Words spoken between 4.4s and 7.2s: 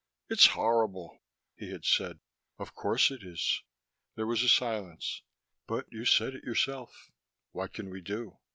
a silence. "But you said it yourself: